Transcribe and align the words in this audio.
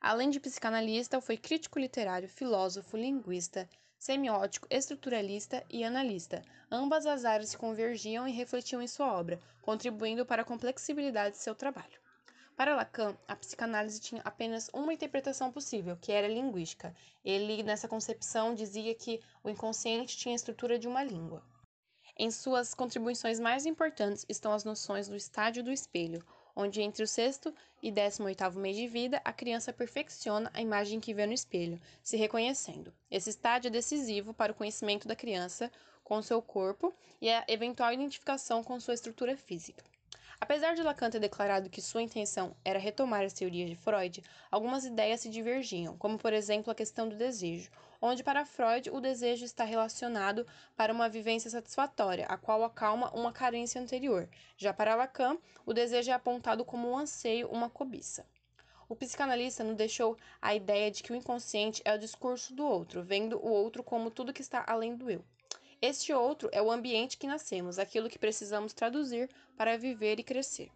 Além 0.00 0.30
de 0.30 0.40
psicanalista, 0.40 1.20
foi 1.20 1.36
crítico 1.36 1.78
literário, 1.78 2.26
filósofo, 2.26 2.96
linguista, 2.96 3.68
semiótico, 3.98 4.66
estruturalista 4.70 5.62
e 5.68 5.84
analista. 5.84 6.42
Ambas 6.70 7.04
as 7.04 7.26
áreas 7.26 7.50
se 7.50 7.58
convergiam 7.58 8.26
e 8.26 8.32
refletiam 8.32 8.80
em 8.80 8.88
sua 8.88 9.12
obra, 9.12 9.38
contribuindo 9.60 10.24
para 10.24 10.40
a 10.40 10.44
complexibilidade 10.44 11.36
de 11.36 11.42
seu 11.42 11.54
trabalho. 11.54 12.00
Para 12.56 12.74
Lacan, 12.74 13.14
a 13.28 13.36
psicanálise 13.36 14.00
tinha 14.00 14.22
apenas 14.22 14.70
uma 14.72 14.92
interpretação 14.92 15.52
possível, 15.52 15.98
que 16.00 16.12
era 16.12 16.26
linguística. 16.26 16.94
Ele, 17.22 17.62
nessa 17.62 17.86
concepção, 17.86 18.54
dizia 18.54 18.94
que 18.94 19.20
o 19.44 19.50
inconsciente 19.50 20.16
tinha 20.16 20.34
a 20.34 20.36
estrutura 20.36 20.78
de 20.78 20.88
uma 20.88 21.04
língua. 21.04 21.42
Em 22.18 22.30
suas 22.30 22.72
contribuições 22.72 23.38
mais 23.38 23.66
importantes 23.66 24.24
estão 24.28 24.52
as 24.52 24.64
noções 24.64 25.08
do 25.08 25.16
estádio 25.16 25.62
do 25.62 25.70
espelho, 25.70 26.24
onde 26.54 26.82
entre 26.82 27.02
o 27.02 27.06
sexto 27.06 27.54
e 27.82 27.90
décimo 27.90 28.26
oitavo 28.26 28.58
mês 28.58 28.76
de 28.76 28.86
vida, 28.86 29.20
a 29.24 29.32
criança 29.32 29.72
perfecciona 29.72 30.50
a 30.54 30.60
imagem 30.60 31.00
que 31.00 31.14
vê 31.14 31.26
no 31.26 31.32
espelho, 31.32 31.80
se 32.02 32.16
reconhecendo. 32.16 32.92
Esse 33.10 33.30
estágio 33.30 33.68
é 33.68 33.70
decisivo 33.70 34.34
para 34.34 34.52
o 34.52 34.54
conhecimento 34.54 35.08
da 35.08 35.16
criança 35.16 35.70
com 36.02 36.20
seu 36.20 36.42
corpo 36.42 36.92
e 37.20 37.30
a 37.30 37.44
eventual 37.46 37.92
identificação 37.92 38.64
com 38.64 38.80
sua 38.80 38.94
estrutura 38.94 39.36
física. 39.36 39.84
Apesar 40.42 40.74
de 40.74 40.82
Lacan 40.82 41.10
ter 41.10 41.20
declarado 41.20 41.68
que 41.68 41.82
sua 41.82 42.00
intenção 42.00 42.56
era 42.64 42.78
retomar 42.78 43.22
as 43.22 43.34
teorias 43.34 43.68
de 43.68 43.76
Freud, 43.76 44.24
algumas 44.50 44.86
ideias 44.86 45.20
se 45.20 45.28
divergiam, 45.28 45.98
como 45.98 46.16
por 46.16 46.32
exemplo 46.32 46.72
a 46.72 46.74
questão 46.74 47.06
do 47.06 47.14
desejo, 47.14 47.70
onde 48.00 48.24
para 48.24 48.46
Freud 48.46 48.88
o 48.90 49.00
desejo 49.00 49.44
está 49.44 49.64
relacionado 49.64 50.46
para 50.74 50.94
uma 50.94 51.10
vivência 51.10 51.50
satisfatória, 51.50 52.24
a 52.24 52.38
qual 52.38 52.64
acalma 52.64 53.10
uma 53.14 53.32
carência 53.32 53.80
anterior. 53.80 54.26
Já 54.56 54.72
para 54.72 54.94
Lacan, 54.94 55.36
o 55.66 55.74
desejo 55.74 56.10
é 56.10 56.14
apontado 56.14 56.64
como 56.64 56.90
um 56.90 56.96
anseio, 56.96 57.46
uma 57.48 57.68
cobiça. 57.68 58.24
O 58.88 58.96
psicanalista 58.96 59.62
nos 59.62 59.76
deixou 59.76 60.16
a 60.40 60.54
ideia 60.54 60.90
de 60.90 61.02
que 61.02 61.12
o 61.12 61.16
inconsciente 61.16 61.82
é 61.84 61.94
o 61.94 61.98
discurso 61.98 62.54
do 62.54 62.66
outro, 62.66 63.02
vendo 63.02 63.36
o 63.36 63.48
outro 63.48 63.84
como 63.84 64.10
tudo 64.10 64.32
que 64.32 64.40
está 64.40 64.64
além 64.66 64.96
do 64.96 65.10
eu. 65.10 65.22
Este 65.82 66.12
outro 66.12 66.48
é 66.52 66.60
o 66.60 66.70
ambiente 66.70 67.16
que 67.16 67.26
nascemos, 67.26 67.78
aquilo 67.78 68.10
que 68.10 68.18
precisamos 68.18 68.74
traduzir 68.74 69.30
para 69.56 69.78
viver 69.78 70.20
e 70.20 70.22
crescer. 70.22 70.70